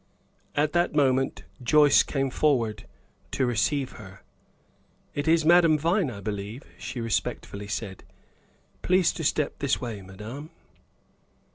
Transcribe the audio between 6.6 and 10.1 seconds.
she respectfully said. "Please to step this way,